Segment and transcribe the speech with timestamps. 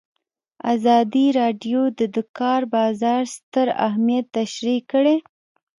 [0.73, 5.15] ازادي راډیو د د کار بازار ستر اهميت تشریح کړی.